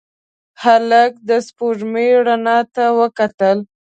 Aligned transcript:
هلک 0.63 1.11
د 1.29 1.31
سپوږمۍ 1.47 2.09
رڼا 2.27 2.57
ته 2.75 2.85
وکتل. 2.99 3.57